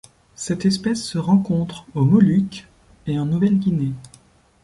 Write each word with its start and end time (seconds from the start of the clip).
Cette 0.33 0.65
espèce 0.65 1.03
se 1.03 1.19
rencontre 1.19 1.85
aux 1.93 2.05
Moluques 2.05 2.67
et 3.05 3.19
en 3.19 3.25
Nouvelle-Guinée. 3.27 3.93